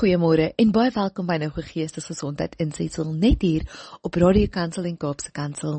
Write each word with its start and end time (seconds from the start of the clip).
Goeiemôre 0.00 0.46
en 0.56 0.70
baie 0.72 0.88
welkom 0.94 1.26
by 1.28 1.34
Nou 1.42 1.50
Geestesgesondheid 1.52 2.54
insetsel 2.64 3.10
net 3.12 3.42
hier 3.44 3.66
op 4.00 4.16
Radio 4.16 4.48
Kansel 4.48 4.86
en 4.88 4.94
Kaapse 4.96 5.28
Kansel. 5.36 5.74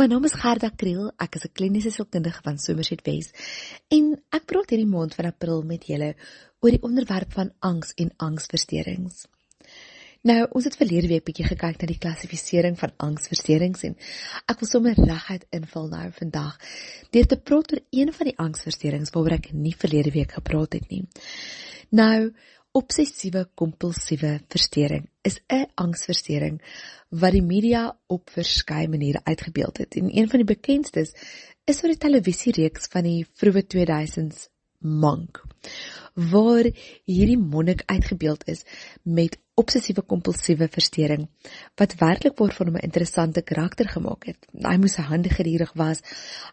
My 0.00 0.06
naam 0.08 0.24
is 0.24 0.36
Gerda 0.40 0.70
Kriel, 0.72 1.10
ek 1.20 1.36
is 1.36 1.44
'n 1.44 1.52
kliniese 1.52 1.90
sielkundige 1.92 2.40
van 2.40 2.56
Somerset 2.56 3.02
Wes 3.04 3.28
en 3.90 4.16
ek 4.32 4.46
praat 4.46 4.70
hierdie 4.70 4.88
maand 4.88 5.14
van 5.14 5.26
April 5.26 5.60
met 5.62 5.84
julle 5.84 6.14
oor 6.62 6.70
die 6.70 6.80
onderwerp 6.80 7.32
van 7.32 7.52
angs 7.60 7.92
en 7.96 8.14
angsversteurings. 8.16 9.26
Nou, 10.22 10.46
ons 10.50 10.64
het 10.64 10.76
verlede 10.76 11.08
week 11.08 11.24
bietjie 11.24 11.44
gekyk 11.44 11.82
na 11.82 11.86
die 11.86 12.00
klassifisering 12.00 12.78
van 12.78 12.96
angsversteurings 12.96 13.84
en 13.84 13.96
ek 14.48 14.60
wil 14.60 14.68
sommer 14.68 14.94
reguit 14.96 15.44
inval 15.50 15.88
nou 15.88 16.10
vandag 16.12 16.56
deur 17.10 17.26
te 17.26 17.36
praat 17.36 17.72
oor 17.72 17.84
een 17.90 18.12
van 18.12 18.24
die 18.24 18.38
angsversteurings 18.38 19.12
waaroor 19.12 19.36
ek 19.36 19.52
nie 19.52 19.76
verlede 19.76 20.10
week 20.10 20.32
gepraat 20.32 20.72
het 20.72 20.88
nie. 20.88 21.04
Nou, 21.90 22.32
obsessiewe 22.74 23.44
kompulsiewe 23.60 24.32
versteuring 24.50 25.04
is 25.22 25.36
'n 25.48 25.66
angsversteuring 25.74 26.56
wat 27.22 27.32
die 27.32 27.42
media 27.42 27.82
op 28.06 28.30
verskeie 28.30 28.88
maniere 28.88 29.20
uitgebeeld 29.24 29.78
het. 29.78 29.94
En 29.94 30.10
een 30.16 30.28
van 30.28 30.42
die 30.42 30.56
bekendstes 30.56 31.14
is 31.64 31.82
oor 31.82 31.94
die 31.94 32.04
televisiereeks 32.06 32.90
van 32.90 33.02
die 33.02 33.26
vroeë 33.32 33.62
2000s 33.76 34.48
Monk 34.84 35.40
waar 36.14 36.66
hierdie 37.08 37.38
monnik 37.38 37.82
uitgebeeld 37.86 38.44
is 38.48 38.64
met 39.02 39.38
obsessiewe 39.60 40.02
kompulsiewe 40.02 40.66
versteuring 40.76 41.28
wat 41.80 41.94
werklik 42.00 42.38
waar 42.38 42.54
van 42.56 42.70
hom 42.70 42.76
'n 42.76 42.86
interessante 42.88 43.42
karakter 43.42 43.88
gemaak 43.88 44.26
het. 44.26 44.46
Hy 44.52 44.76
moes 44.76 44.96
sy 44.98 45.02
hande 45.02 45.30
gedurig 45.30 45.72
was, 45.74 46.02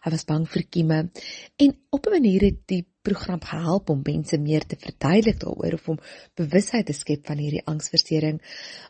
hy 0.04 0.10
was 0.10 0.24
bang 0.24 0.46
vir 0.48 0.62
kieme 0.62 1.10
en 1.56 1.76
op 1.90 2.06
'n 2.06 2.10
manier 2.10 2.40
het 2.40 2.60
die 2.66 2.86
program 3.02 3.40
gehelp 3.40 3.90
om 3.90 4.02
mense 4.04 4.38
meer 4.38 4.66
te 4.66 4.76
verduidelik 4.76 5.40
daaroor 5.40 5.72
of 5.72 5.88
om 5.88 5.98
bewustheid 6.34 6.86
te 6.86 6.92
skep 6.92 7.26
van 7.26 7.38
hierdie 7.38 7.66
angsversteuring, 7.66 8.40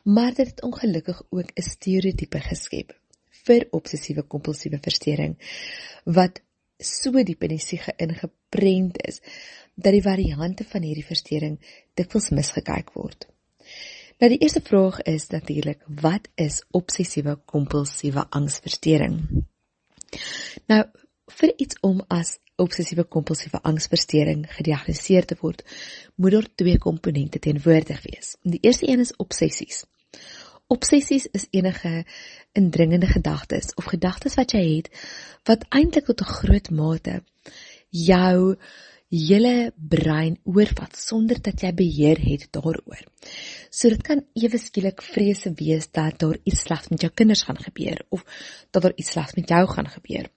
maar 0.05 0.35
dit 0.35 0.47
het 0.47 0.63
ongelukkig 0.63 1.23
ook 1.31 1.49
'n 1.55 1.63
stereotipe 1.63 2.41
geskep 2.41 2.93
vir 3.47 3.67
obsessiewe 3.71 4.23
kompulsiewe 4.23 4.79
versteuring 4.79 5.37
wat 6.05 6.43
so 6.79 7.23
diep 7.23 7.43
in 7.43 7.57
die 7.57 7.63
siege 7.63 7.95
ingeprent 7.97 8.99
is 9.09 9.21
dat 9.75 9.93
die 9.93 10.03
variante 10.03 10.65
van 10.65 10.83
hierdie 10.83 11.07
versteuring 11.07 11.59
dikwels 11.95 12.31
misgekyk 12.31 12.93
word. 12.95 13.32
Nou 14.23 14.31
die 14.31 14.45
eerste 14.47 14.61
vraag 14.63 15.01
is 15.03 15.25
natuurlik 15.35 15.81
wat 16.01 16.29
is 16.39 16.61
obsessiewe 16.71 17.33
kompulsiewe 17.45 18.23
angsversteuring? 18.31 19.17
Nou 20.71 20.83
vir 21.39 21.53
iets 21.57 21.81
om 21.83 22.05
as 22.07 22.37
obsessiewe 22.63 23.03
kompulsiewe 23.17 23.59
angsversteuring 23.67 24.45
gediagnoseer 24.53 25.27
te 25.27 25.37
word, 25.41 25.65
moet 26.15 26.37
daar 26.37 26.47
twee 26.55 26.79
komponente 26.79 27.43
teenwoordig 27.43 28.05
wees. 28.07 28.37
Die 28.47 28.63
eerste 28.63 28.87
een 28.87 29.03
is 29.03 29.11
obsessies. 29.17 29.83
Obsessies 30.71 31.27
is 31.35 31.49
enige 31.51 32.05
indringende 32.55 33.11
gedagtes 33.11 33.75
of 33.75 33.91
gedagtes 33.91 34.39
wat 34.39 34.55
jy 34.55 34.63
het 34.69 34.93
wat 35.51 35.67
eintlik 35.75 36.07
tot 36.07 36.23
'n 36.23 36.35
groot 36.39 36.71
mate 36.71 37.25
jou 37.91 38.55
hele 39.13 39.73
brein 39.77 40.39
oorvat 40.49 40.97
sonder 40.97 41.41
dat 41.45 41.61
jy 41.61 41.73
beheer 41.77 42.21
het 42.25 42.47
daaroor. 42.55 43.03
So 43.71 43.91
dit 43.93 44.03
kan 44.03 44.23
ewe 44.33 44.59
skielik 44.59 45.03
vrese 45.05 45.53
wees 45.59 45.91
dat 45.93 46.19
daar 46.23 46.39
iets 46.49 46.65
slegs 46.65 46.89
met 46.89 47.05
jou 47.05 47.11
kinders 47.13 47.45
gaan 47.49 47.61
gebeur 47.61 48.01
of 48.09 48.25
dat 48.71 48.83
daar 48.83 48.97
iets 48.97 49.13
slegs 49.13 49.37
met 49.37 49.49
jou 49.53 49.67
gaan 49.69 49.89
gebeur. 49.89 50.31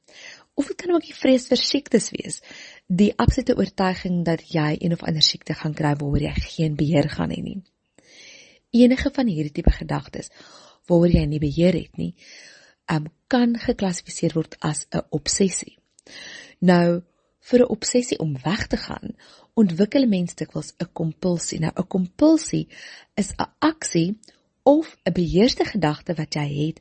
Of 0.55 0.67
dit 0.67 0.77
kan 0.79 0.95
ook 0.95 1.07
die 1.07 1.15
vrees 1.15 1.47
vir 1.51 1.59
siektes 1.59 2.11
wees, 2.15 2.41
die 2.87 3.13
absolute 3.19 3.55
oortuiging 3.59 4.23
dat 4.27 4.43
jy 4.51 4.75
een 4.79 4.95
of 4.95 5.03
ander 5.03 5.23
siekte 5.23 5.55
gaan 5.55 5.75
kry 5.75 5.95
waaroor 5.95 6.27
jy 6.27 6.35
geen 6.35 6.75
beheer 6.75 7.09
gaan 7.11 7.31
hê 7.31 7.41
nie. 7.43 7.57
Enige 8.75 9.11
van 9.15 9.31
hierdie 9.31 9.55
tipe 9.55 9.71
gedagtes 9.71 10.31
waaroor 10.87 11.15
jy 11.15 11.25
nie 11.27 11.41
beheer 11.43 11.75
het 11.79 11.97
nie, 11.97 12.13
um, 12.91 13.07
kan 13.27 13.55
geklassifiseer 13.59 14.35
word 14.35 14.55
as 14.59 14.85
'n 14.91 15.07
obsessie. 15.15 15.77
Nou 16.59 17.03
vir 17.49 17.59
'n 17.61 17.73
obsessie 17.75 18.19
om 18.19 18.37
weg 18.43 18.67
te 18.67 18.77
gaan, 18.77 19.15
ontwikkel 19.53 20.03
'n 20.03 20.09
mens 20.09 20.35
dikwels 20.35 20.73
'n 20.77 20.89
kompulsie. 20.93 21.59
Nou 21.59 21.71
'n 21.75 21.87
kompulsie 21.87 22.67
is 23.15 23.29
'n 23.31 23.51
aksie 23.59 24.17
of 24.63 24.97
'n 25.03 25.13
beheerste 25.13 25.65
gedagte 25.65 26.13
wat 26.13 26.33
jy 26.33 26.47
het 26.65 26.79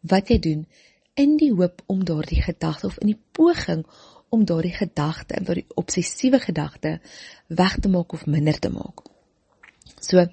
wat 0.00 0.28
jy 0.28 0.38
doen 0.38 0.66
in 1.14 1.36
die 1.36 1.52
hoop 1.52 1.82
om 1.86 2.04
daardie 2.04 2.42
gedagte 2.42 2.86
of 2.86 2.98
in 2.98 3.06
die 3.06 3.20
poging 3.32 3.86
om 4.28 4.44
daardie 4.44 4.74
gedagte, 4.74 5.40
daardie 5.42 5.66
obsessiewe 5.74 6.38
gedagte 6.38 7.00
weg 7.46 7.78
te 7.80 7.88
maak 7.88 8.12
of 8.12 8.26
minder 8.26 8.58
te 8.58 8.68
maak. 8.68 9.06
So 10.00 10.26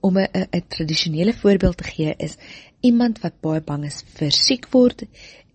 om 0.00 0.18
'n 0.18 0.28
'n 0.32 0.64
tradisionele 0.68 1.32
voorbeeld 1.32 1.76
te 1.76 1.84
gee 1.84 2.14
is 2.16 2.36
iemand 2.80 3.20
wat 3.20 3.40
baie 3.40 3.60
bang 3.60 3.84
is 3.84 4.02
vir 4.16 4.30
siek 4.30 4.68
word 4.70 5.04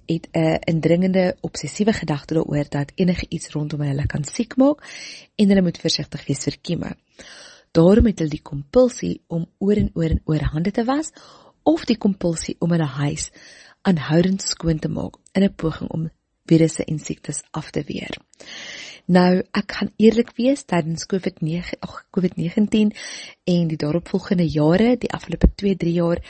het 0.05 0.27
'n 0.31 0.59
indringende 0.71 1.35
obsessiewe 1.41 1.93
gedagte 1.93 2.33
daaroor 2.33 2.69
dat 2.69 2.91
enige 2.95 3.25
iets 3.29 3.49
rondom 3.49 3.81
hulle 3.81 4.05
kan 4.05 4.23
siek 4.23 4.55
maak 4.55 4.79
en 5.35 5.47
hulle 5.47 5.61
moet 5.61 5.77
versigtig 5.77 6.25
wees 6.27 6.43
vir 6.43 6.57
kieme. 6.61 6.95
Daarom 7.71 8.05
het 8.05 8.19
hulle 8.19 8.29
die 8.29 8.41
kompulsie 8.41 9.21
om 9.27 9.45
oor 9.57 9.75
en 9.75 9.89
oor 9.93 10.09
en 10.09 10.21
oor 10.25 10.41
hande 10.41 10.71
te 10.71 10.83
was 10.83 11.11
of 11.63 11.85
die 11.85 11.97
kompulsie 11.97 12.55
om 12.59 12.71
hulle 12.71 12.87
huis 12.87 13.31
aanhoudend 13.81 14.41
skoon 14.41 14.79
te 14.79 14.89
maak 14.89 15.17
in 15.33 15.43
'n 15.43 15.55
poging 15.55 15.89
om 15.89 16.09
virusse 16.45 16.85
en 16.85 16.99
siektes 16.99 17.43
af 17.51 17.71
te 17.71 17.83
weer. 17.83 18.17
Nou, 19.05 19.43
ek 19.53 19.73
gaan 19.77 19.91
eerlik 20.01 20.31
wees, 20.33 20.63
tydens 20.65 21.03
COVID-19, 21.05 21.77
ag 21.85 21.97
COVID-19 22.17 22.89
en 23.45 23.67
die 23.69 23.77
daaropvolgende 23.77 24.47
jare, 24.49 24.95
die 24.97 25.11
afgelope 25.13 25.51
2-3 25.61 25.91
jaar, 25.93 26.21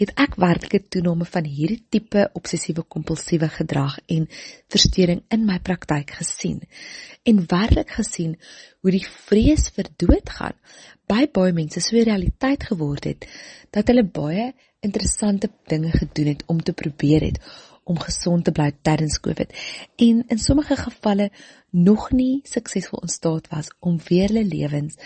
het 0.00 0.10
ek 0.18 0.34
werklike 0.42 0.80
toename 0.90 1.28
van 1.30 1.46
hierdie 1.46 1.84
tipe 1.94 2.24
obsessiewe 2.34 2.82
kompulsiewe 2.90 3.46
gedrag 3.54 4.00
en 4.10 4.26
verstoring 4.66 5.22
in 5.30 5.44
my 5.46 5.60
praktyk 5.62 6.10
gesien. 6.18 6.58
En 7.22 7.44
werklik 7.46 7.94
gesien 8.00 8.34
hoe 8.82 8.96
die 8.96 9.04
vrees 9.28 9.68
vir 9.76 9.92
dood 10.02 10.34
gaan 10.34 10.58
by 11.06 11.28
baie 11.30 11.54
mense 11.54 11.84
so 11.86 12.02
realiteit 12.02 12.66
geword 12.66 13.06
het 13.12 13.28
dat 13.70 13.92
hulle 13.92 14.02
baie 14.02 14.50
interessante 14.82 15.52
dinge 15.70 15.94
gedoen 15.94 16.32
het 16.32 16.42
om 16.50 16.58
te 16.58 16.74
probeer 16.74 17.28
het 17.30 17.38
om 17.84 18.00
gesond 18.00 18.44
te 18.46 18.52
bly 18.56 18.70
tydens 18.82 19.20
COVID 19.22 19.52
en 20.06 20.22
in 20.34 20.40
sommige 20.40 20.76
gevalle 20.80 21.30
nog 21.74 22.10
nie 22.14 22.40
suksesvol 22.46 23.02
in 23.02 23.12
staat 23.12 23.48
was 23.50 23.70
om 23.80 23.98
weer 24.08 24.30
hulle 24.30 24.44
lewens 24.46 24.96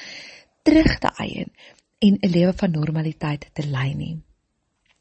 terug 0.62 0.98
te 1.00 1.10
eien 1.24 1.52
en 1.98 2.18
'n 2.20 2.30
lewe 2.30 2.52
van 2.52 2.70
normaliteit 2.70 3.48
te 3.52 3.66
lei 3.66 3.94
nie. 3.94 4.16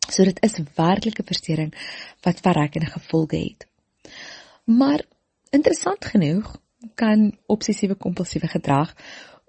So 0.10 0.24
dit 0.24 0.40
is 0.44 0.60
werklike 0.76 1.24
verstoring 1.24 1.74
wat 2.22 2.40
verrekkende 2.40 2.86
gevolge 2.86 3.38
het. 3.38 3.68
Maar 4.66 5.04
interessant 5.50 6.06
genoeg 6.06 6.56
kan 6.96 7.38
obsessiewe 7.46 7.96
kompulsiewe 7.96 8.48
gedrag 8.48 8.96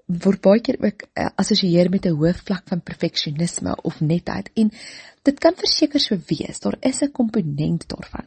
word 0.09 0.41
baie 0.41 0.61
keer 0.65 0.79
ook 0.81 1.05
uh, 1.05 1.29
assosieer 1.37 1.91
met 1.91 2.07
'n 2.07 2.17
hoë 2.17 2.35
vlak 2.35 2.69
van 2.69 2.81
perfeksionisme 2.81 3.77
of 3.83 4.01
netheid 4.01 4.51
en 4.55 4.71
dit 5.23 5.39
kan 5.39 5.55
verseker 5.55 6.01
so 6.01 6.17
wees 6.27 6.61
daar 6.61 6.77
is 6.81 7.03
'n 7.03 7.13
komponent 7.13 7.89
daarvan 7.89 8.27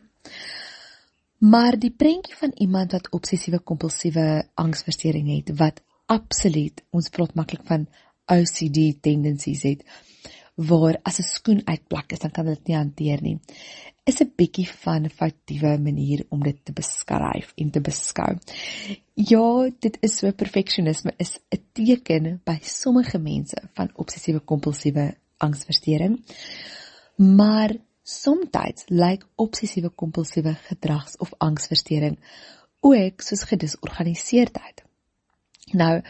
maar 1.41 1.77
die 1.79 1.91
prentjie 1.91 2.37
van 2.37 2.51
iemand 2.55 2.91
wat 2.91 3.09
obsessiewe 3.17 3.59
kompulsiewe 3.59 4.43
angsversteuring 4.61 5.29
het 5.35 5.53
wat 5.57 5.81
absoluut 6.05 6.83
ons 6.91 7.09
praat 7.09 7.33
maklik 7.35 7.65
van 7.65 7.87
OCD 8.31 9.01
tendensies 9.01 9.63
het 9.63 9.85
waar 10.55 10.99
as 11.03 11.19
'n 11.19 11.31
skoen 11.35 11.61
uitplak 11.65 12.11
is 12.11 12.19
dan 12.19 12.31
kan 12.31 12.45
dit 12.45 12.67
nie 12.67 12.77
hanteer 12.77 13.21
nie 13.21 13.39
is 14.03 14.21
'n 14.21 14.33
bietjie 14.35 14.67
van 14.83 15.05
'n 15.05 15.15
foutiewe 15.19 15.77
manier 15.77 16.25
om 16.29 16.43
dit 16.43 16.57
te 16.63 16.73
beskryf 16.73 17.53
en 17.55 17.69
te 17.71 17.81
beskou. 17.81 18.37
Ja, 19.13 19.69
dit 19.79 19.97
is 20.01 20.17
so 20.17 20.31
perfeksionisme 20.31 21.13
is 21.17 21.39
'n 21.49 21.63
teken 21.73 22.41
by 22.43 22.57
sommige 22.61 23.17
mense 23.17 23.57
van 23.73 23.91
obsessiewe 23.95 24.39
kompulsiewe 24.39 25.15
angsversteuring. 25.37 26.19
Maar 27.15 27.75
soms 28.11 28.85
lyk 28.87 29.25
obsessiewe 29.35 29.89
kompulsiewe 29.89 30.53
gedrags- 30.67 31.17
of 31.17 31.33
angsversteuring 31.37 32.19
ook 32.79 33.21
soos 33.21 33.43
gedisorganiseerdheid. 33.43 34.83
Nou, 35.71 36.01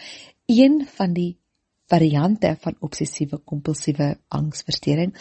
een 0.45 0.87
van 0.87 1.13
die 1.13 1.37
variante 1.91 2.55
van 2.59 2.75
obsessiewe 2.79 3.37
kompulsiewe 3.37 4.17
angsversteuring 4.27 5.15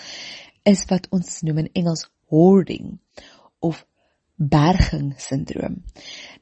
is 0.62 0.84
wat 0.88 1.08
ons 1.10 1.40
noem 1.40 1.58
in 1.64 1.70
Engels 1.72 2.08
hoarding 2.30 2.98
of 3.58 3.86
berging 4.40 5.12
sindroom. 5.20 5.82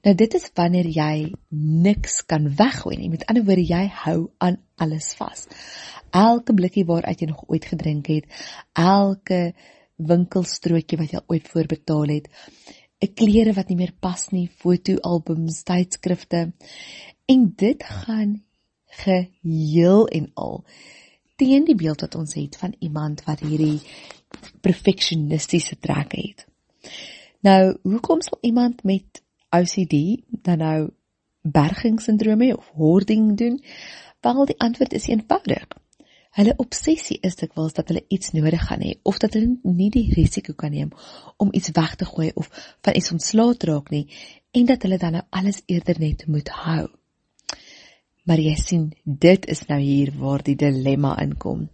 Nou 0.06 0.14
dit 0.14 0.34
is 0.34 0.50
wanneer 0.55 0.87
jy 0.87 1.32
niks 1.82 2.20
kan 2.26 2.46
weggooi 2.56 2.96
nie. 2.96 3.11
Met 3.11 3.26
ander 3.26 3.44
woorde 3.44 3.64
jy 3.67 3.87
hou 4.05 4.31
aan 4.38 4.61
alles 4.76 5.14
vas. 5.19 5.49
elke 6.11 6.55
blikkie 6.55 6.87
waaruit 6.88 7.20
jy 7.20 7.26
nog 7.29 7.43
ooit 7.52 7.67
gedrink 7.69 8.06
het, 8.08 8.25
elke 8.73 9.52
winkelstrootjie 9.98 10.98
wat 10.98 11.12
jy 11.12 11.22
ooit 11.26 11.48
voorbetaal 11.48 12.14
het, 12.14 12.28
'n 13.02 13.14
klere 13.14 13.52
wat 13.52 13.68
nie 13.68 13.76
meer 13.76 13.92
pas 14.00 14.28
nie, 14.30 14.48
fotoalbums, 14.48 15.62
tydskrifte. 15.62 16.52
En 17.26 17.52
dit 17.56 17.82
gaan 17.82 18.42
geheel 18.86 20.06
en 20.08 20.30
al 20.34 20.64
teen 21.36 21.64
die 21.64 21.74
beeld 21.74 22.00
wat 22.00 22.14
ons 22.14 22.34
het 22.34 22.56
van 22.56 22.74
iemand 22.78 23.22
wat 23.24 23.40
hierdie 23.40 23.80
perfeksionistiese 24.60 25.78
trek 25.78 26.12
het. 26.12 26.46
Nou, 27.40 27.76
hoekom 27.82 28.20
sal 28.20 28.38
iemand 28.40 28.82
met 28.82 29.22
OCD 29.54 30.22
dan 30.28 30.58
nou 30.58 30.90
bergingssindroom 31.42 32.42
of 32.52 32.70
hoarding 32.74 33.36
doen? 33.36 33.62
Wel, 34.20 34.44
die 34.44 34.58
antwoord 34.58 34.92
is 34.92 35.06
eenvoudig. 35.06 35.68
Hulle 36.38 36.55
obsessie 36.62 37.17
is 37.26 37.35
dikwels 37.35 37.75
dat 37.75 37.88
hulle 37.90 38.05
iets 38.14 38.31
nodig 38.31 38.62
gaan 38.69 38.82
hê 38.87 38.93
of 39.11 39.17
dat 39.19 39.35
hulle 39.35 39.56
nie 39.79 39.88
die 39.90 40.05
risiko 40.14 40.52
kan 40.55 40.70
neem 40.70 40.93
om 41.43 41.49
iets 41.50 41.73
weg 41.75 41.96
te 41.99 42.06
gooi 42.06 42.29
of 42.38 42.46
van 42.87 42.99
iets 43.00 43.11
ontslae 43.17 43.56
te 43.58 43.67
raak 43.73 43.90
nie 43.90 44.05
en 44.61 44.69
dat 44.69 44.87
hulle 44.87 44.99
dan 45.02 45.17
nou 45.19 45.25
alles 45.40 45.58
eerder 45.67 45.99
net 45.99 46.23
moet 46.31 46.52
hou. 46.61 46.85
Maar 48.29 48.43
jy 48.44 48.55
sien, 48.61 48.85
dit 49.02 49.49
is 49.50 49.64
nou 49.67 49.81
hier 49.82 50.12
waar 50.20 50.44
die 50.46 50.55
dilemma 50.61 51.17
inkom. 51.25 51.67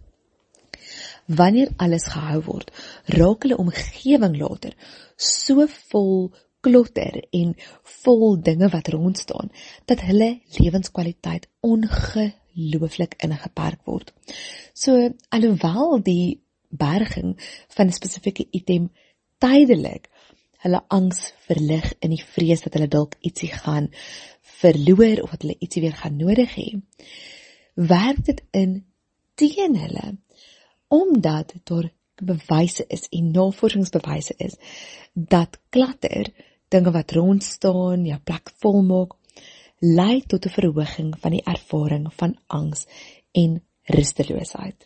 Wanneer 1.27 1.73
alles 1.77 2.07
gehou 2.09 2.41
word, 2.49 2.73
raak 3.13 3.45
hulle 3.45 3.61
omgewing 3.61 4.39
later 4.41 4.73
so 5.15 5.67
vol 5.91 6.31
klotter 6.65 7.21
en 7.37 7.53
vol 8.01 8.39
dinge 8.41 8.71
wat 8.73 8.89
rond 8.97 9.21
staan 9.21 9.53
dat 9.85 10.01
hulle 10.09 10.39
lewenskwaliteit 10.57 11.45
ongelooflik 12.55 13.15
ingeperk 13.23 13.81
word. 13.85 14.13
So 14.73 15.13
alhoewel 15.29 16.01
die 16.03 16.41
berging 16.69 17.35
van 17.75 17.87
'n 17.87 17.91
spesifieke 17.91 18.47
item 18.51 18.89
tydelik 19.37 20.09
hulle 20.63 20.81
angs 20.87 21.33
verlig 21.47 21.93
in 21.99 22.09
die 22.09 22.23
vrees 22.23 22.61
dat 22.61 22.73
hulle 22.73 22.87
dalk 22.87 23.15
ietsie 23.19 23.51
gaan 23.51 23.91
verloor 24.41 25.21
of 25.23 25.29
dat 25.35 25.41
hulle 25.41 25.59
ietsie 25.59 25.81
weer 25.81 25.95
gaan 25.95 26.17
nodig 26.17 26.55
hê, 26.55 26.81
werk 27.73 28.23
dit 28.25 28.41
in 28.51 28.85
teen 29.35 29.75
hulle 29.75 30.17
omdat 30.87 31.53
daar 31.63 31.91
bewyse 32.15 32.85
is 32.87 33.07
en 33.11 33.31
navorsingsbewyse 33.31 34.33
is 34.37 34.55
dat 35.13 35.59
klatter 35.69 36.31
dinge 36.69 36.91
wat 36.91 37.11
rond 37.11 37.43
staan, 37.43 38.05
jou 38.05 38.19
plek 38.23 38.51
vol 38.63 38.81
maak, 38.83 39.15
lei 39.85 40.21
tot 40.21 40.45
'n 40.45 40.55
verhoging 40.57 41.13
van 41.19 41.31
die 41.31 41.43
ervaring 41.43 42.13
van 42.13 42.35
angs 42.47 42.85
en 43.31 43.61
rusteloosheid. 43.83 44.85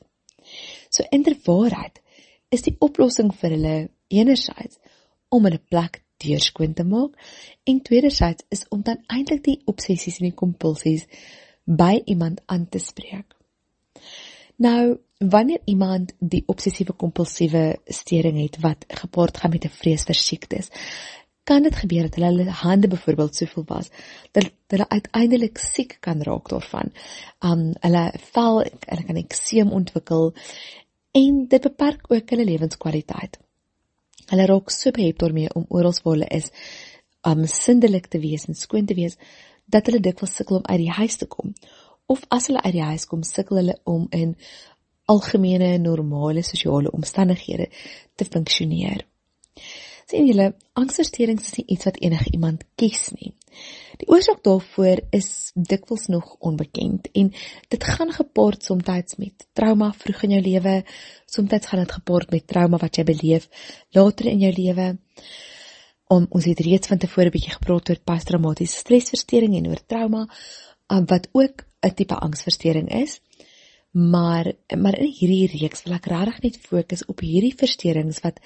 So 0.89 1.03
inderwaarheid 1.09 2.01
is 2.49 2.61
die 2.61 2.75
oplossing 2.79 3.33
vir 3.35 3.49
hulle 3.49 3.89
enerzijds 4.07 4.79
om 5.29 5.43
hulle 5.43 5.61
plek 5.69 6.01
deurskoon 6.17 6.73
te 6.73 6.83
maak 6.83 7.15
en 7.63 7.81
tweederzijds 7.81 8.43
is 8.49 8.65
om 8.69 8.81
dan 8.83 9.03
eintlik 9.07 9.43
die 9.43 9.61
obsessies 9.65 10.19
en 10.19 10.29
die 10.29 10.39
kompulsies 10.41 11.05
by 11.63 12.01
iemand 12.05 12.41
aan 12.45 12.65
te 12.69 12.79
spreek. 12.79 13.35
Nou, 14.59 14.97
wanneer 15.19 15.61
iemand 15.65 16.13
die 16.19 16.43
obsessiewe 16.47 16.93
kompulsiewe 16.93 17.79
stering 17.85 18.39
het 18.41 18.57
wat 18.63 18.85
gepaard 18.87 19.37
gaan 19.37 19.51
met 19.51 19.65
'n 19.65 19.77
vrees 19.81 20.03
vir 20.03 20.15
siektes, 20.15 20.69
kan 21.49 21.65
dit 21.65 21.75
gebeur 21.81 22.05
dat 22.07 22.17
hulle 22.19 22.29
hulle 22.29 22.57
hande 22.61 22.87
byvoorbeeld 22.87 23.35
soveel 23.35 23.65
was 23.67 23.89
dat 24.37 24.51
hulle 24.73 24.89
uiteindelik 24.89 25.57
siek 25.57 25.97
kan 26.05 26.21
raak 26.21 26.49
daarvan. 26.49 26.93
Um 27.49 27.63
hulle 27.85 28.03
vel, 28.33 28.63
hulle 28.85 29.05
kan 29.07 29.21
ekseem 29.23 29.71
ontwikkel 29.81 30.33
en 31.21 31.45
dit 31.53 31.61
beperk 31.61 32.11
ook 32.13 32.29
hulle 32.35 32.45
lewenskwaliteit. 32.51 33.39
Hulle 34.29 34.45
raak 34.45 34.69
so 34.69 34.93
behep 34.93 35.19
daarmee 35.23 35.53
om 35.53 35.65
oral 35.69 35.97
waar 36.03 36.17
hulle 36.17 36.29
is 36.39 36.51
um, 37.27 37.45
sindelik 37.45 38.07
te 38.07 38.21
wees 38.21 38.45
en 38.45 38.55
skoon 38.55 38.85
te 38.85 38.97
wees 38.97 39.17
dat 39.65 39.89
hulle 39.89 40.05
dikwels 40.05 40.35
sukkel 40.35 40.61
om 40.61 40.65
uit 40.69 40.81
die 40.85 40.97
huis 41.01 41.17
te 41.17 41.25
kom. 41.25 41.53
Of 42.05 42.25
as 42.29 42.49
hulle 42.49 42.61
uit 42.61 42.77
die 42.77 42.87
huis 42.91 43.05
kom, 43.09 43.23
sukkel 43.23 43.63
hulle 43.63 43.79
om 43.83 44.07
in 44.15 44.35
algemene 45.09 45.77
normale 45.81 46.45
sosiale 46.45 46.91
omstandighede 46.93 47.69
te 48.15 48.25
funksioneer. 48.25 49.05
Sien 50.09 50.25
julle, 50.25 50.55
angsversteurings 50.73 51.51
is 51.51 51.57
nie 51.59 51.67
iets 51.75 51.85
wat 51.85 51.99
enige 52.01 52.31
iemand 52.33 52.63
kies 52.81 53.11
nie. 53.13 53.35
Die 54.01 54.07
oorsaak 54.09 54.39
daarvoor 54.47 55.03
is 55.13 55.51
dikwels 55.53 56.07
nog 56.09 56.31
onbekend 56.49 57.11
en 57.13 57.27
dit 57.69 57.83
gaan 57.85 58.09
gepaard 58.15 58.63
soms 58.65 59.19
met 59.21 59.45
trauma 59.53 59.91
vroeg 59.93 60.23
in 60.25 60.33
jou 60.33 60.39
lewe, 60.47 60.73
soms 61.29 61.67
gaan 61.69 61.83
dit 61.83 61.91
gepaard 61.91 62.31
met 62.33 62.47
trauma 62.47 62.79
wat 62.81 62.97
jy 62.97 63.05
beleef 63.05 63.45
later 63.93 64.31
in 64.31 64.41
jou 64.47 64.51
lewe. 64.55 64.87
Om 66.09 66.25
ons 66.29 66.45
het 66.45 66.59
reeds 66.65 66.89
van 66.89 66.97
tevore 66.97 67.27
'n 67.29 67.35
bietjie 67.37 67.53
gepraat 67.53 67.89
oor 67.89 68.01
posttraumatiese 68.03 68.81
stresversteuring 68.81 69.57
en 69.57 69.67
oor 69.69 69.85
trauma 69.85 70.25
um, 70.89 71.05
wat 71.05 71.29
ook 71.33 71.67
'n 71.85 71.93
tipe 71.93 72.15
angsversteuring 72.15 72.89
is. 73.03 73.21
Maar 73.91 74.53
maar 74.77 74.97
in 74.97 75.13
hierdie 75.13 75.59
reeks 75.59 75.83
wil 75.83 75.93
ek 75.93 76.09
regtig 76.09 76.41
net 76.41 76.57
fokus 76.57 77.05
op 77.05 77.19
hierdie 77.19 77.53
versteurings 77.53 78.21
wat 78.25 78.39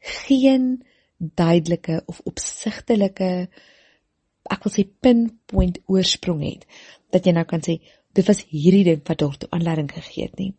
geen 0.00 0.84
duidelike 1.18 2.02
of 2.06 2.20
opsigtelike 2.24 3.48
ek 4.48 4.64
wil 4.64 4.72
sê 4.72 4.84
pinpoint 5.04 5.80
oorsprong 5.92 6.42
het 6.46 6.64
dat 7.12 7.26
jy 7.26 7.34
nou 7.36 7.44
kan 7.48 7.62
sê 7.64 7.78
dit 8.16 8.26
was 8.26 8.44
hierdie 8.50 8.84
ding 8.86 9.02
wat 9.06 9.20
daartoe 9.22 9.50
aanleiding 9.54 9.90
gegee 9.92 10.26
het 10.26 10.38
nie. 10.40 10.54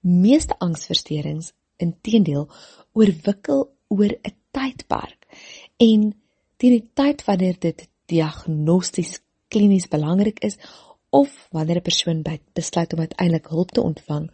Meeste 0.00 0.56
angsversteurings 0.64 1.52
inteendeel 1.82 2.46
oorwikkel 2.94 3.66
oor 3.88 4.12
'n 4.12 4.34
tydperk 4.54 5.26
en 5.88 6.12
teen 6.58 6.74
die 6.76 6.88
tyd 6.94 7.24
wanneer 7.24 7.56
dit 7.58 7.88
diagnosties 8.06 9.18
klinies 9.48 9.88
belangrik 9.88 10.40
is 10.44 10.58
of 11.10 11.48
wanneer 11.50 11.80
'n 11.80 11.88
persoon 11.90 12.24
besluit 12.52 12.92
om 12.92 13.00
uiteindelik 13.00 13.46
hulp 13.46 13.70
te 13.70 13.82
ontvang, 13.82 14.30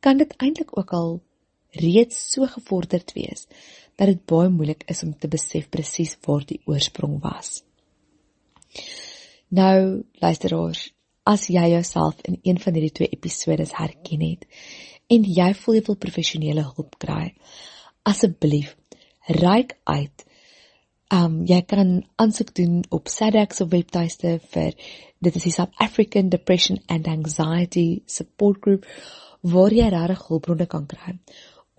kan 0.00 0.16
dit 0.16 0.34
eintlik 0.36 0.78
ook 0.78 0.90
al 0.92 1.22
reeds 1.70 2.32
so 2.32 2.46
gevorderd 2.46 3.12
wees 3.12 3.46
dat 3.96 4.10
dit 4.10 4.24
baie 4.26 4.50
moeilik 4.50 4.84
is 4.90 5.02
om 5.06 5.14
te 5.18 5.30
besef 5.30 5.68
presies 5.70 6.16
waar 6.26 6.44
die 6.46 6.60
oorsprong 6.66 7.20
was. 7.22 7.62
Nou, 9.54 10.02
luisteraars, 10.22 10.88
as 11.24 11.46
jy 11.48 11.68
jouself 11.72 12.20
in 12.28 12.38
een 12.42 12.58
van 12.60 12.76
hierdie 12.76 12.92
twee 12.98 13.12
episode 13.16 13.66
herken 13.72 14.24
het 14.24 14.44
en 15.12 15.24
jy 15.24 15.50
voel 15.60 15.78
jy 15.78 15.84
wil 15.86 16.00
professionele 16.00 16.64
hulp 16.74 16.98
kry, 17.00 17.32
asseblief 18.08 18.74
reik 19.40 19.76
uit. 19.84 20.24
Um 21.12 21.42
jy 21.48 21.60
kan 21.68 21.96
aansoek 22.20 22.54
doen 22.56 22.82
op 22.92 23.08
SADAG 23.12 23.54
se 23.54 23.66
webtuiste 23.68 24.38
vir 24.52 24.72
dit 25.24 25.36
is 25.36 25.46
die 25.48 25.52
South 25.52 25.72
African 25.80 26.30
Depression 26.32 26.80
and 26.88 27.08
Anxiety 27.08 28.02
Support 28.06 28.62
Group 28.64 28.88
waar 29.44 29.72
jy 29.72 29.88
regtig 29.92 30.24
hulpbronne 30.28 30.66
kan 30.66 30.88
kry 30.88 31.18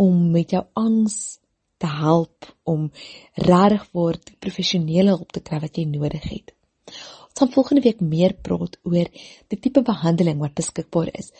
om 0.02 0.30
met 0.32 0.54
jou 0.54 0.64
angs 0.78 1.40
te 1.78 1.88
help 1.88 2.50
om 2.64 2.92
regtig 3.34 3.88
voor 3.92 4.20
die 4.24 4.38
professionele 4.40 5.16
hulp 5.16 5.32
te 5.36 5.44
kry 5.44 5.60
wat 5.64 5.78
jy 5.78 5.86
nodig 5.90 6.24
het. 6.30 6.54
Ons 6.86 7.42
gaan 7.42 7.52
volgende 7.52 7.84
week 7.84 8.02
meer 8.02 8.34
praat 8.48 8.78
oor 8.84 9.10
die 9.52 9.60
tipe 9.60 9.82
behandeling 9.84 10.40
wat 10.40 10.56
beskikbaar 10.56 11.12
is 11.20 11.34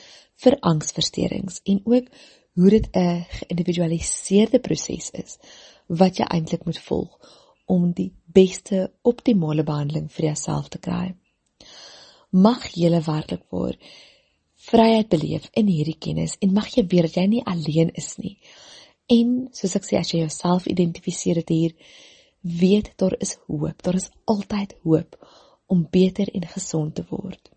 vir 0.44 0.58
angsversteurings 0.72 1.62
en 1.72 1.82
ook 1.86 2.10
hoe 2.56 2.70
dit 2.70 2.88
'n 2.96 3.26
geïndividualiseerde 3.38 4.60
proses 4.60 5.12
is 5.12 5.38
wat 5.88 6.18
jy 6.18 6.26
eintlik 6.26 6.66
moet 6.66 6.80
volg 6.80 7.20
om 7.66 7.92
die 7.94 8.12
beste 8.26 8.92
optimale 9.02 9.64
behandeling 9.64 10.12
vir 10.12 10.26
jouself 10.26 10.68
te 10.70 10.78
kry. 10.78 11.16
Mag 12.32 12.68
jy 12.76 12.90
werklik 12.90 13.44
waar 13.50 13.78
vryheid 14.56 15.10
beleef 15.10 15.50
in 15.54 15.68
hierdie 15.68 15.98
kennis 16.00 16.38
en 16.40 16.54
mag 16.54 16.68
jy 16.76 16.86
weet 16.88 17.08
dat 17.08 17.16
jy 17.16 17.28
nie 17.28 17.44
alleen 17.46 17.92
is 17.94 18.18
nie. 18.18 18.38
En 19.12 19.48
soos 19.54 19.76
ek 19.78 19.86
sê 19.86 19.98
as 20.00 20.12
jy 20.14 20.24
jouself 20.24 20.66
identifiseer 20.72 21.42
dit 21.44 21.50
hier, 21.54 21.74
weet 22.42 22.92
daar 23.02 23.16
is 23.20 23.36
hoop. 23.48 23.82
Daar 23.84 23.98
is 24.00 24.10
altyd 24.26 24.76
hoop 24.84 25.18
om 25.66 25.88
beter 25.92 26.30
en 26.34 26.48
gesond 26.48 26.96
te 26.96 27.06
word. 27.10 27.52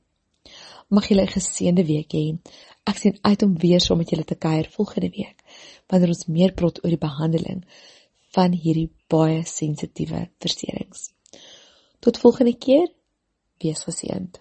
Mag 0.89 1.09
julle 1.09 1.23
'n 1.23 1.37
geseënde 1.37 1.85
week 1.85 2.13
hê. 2.13 2.39
Ek 2.85 2.97
sien 2.97 3.19
uit 3.21 3.43
om 3.43 3.59
weer 3.59 3.81
saam 3.81 3.99
met 3.99 4.11
julle 4.11 4.25
te 4.25 4.35
kuier 4.35 4.69
volgende 4.71 5.11
week 5.11 5.39
wanneer 5.89 6.09
ons 6.09 6.27
meer 6.27 6.53
praat 6.53 6.85
oor 6.85 6.91
die 6.91 7.07
behandeling 7.09 7.65
van 8.37 8.53
hierdie 8.53 8.91
baie 9.09 9.45
sensitiewe 9.45 10.29
versteurings. 10.41 11.13
Tot 12.01 12.19
volgende 12.19 12.57
keer. 12.57 12.89
Wees 13.59 13.83
geseënd. 13.83 14.41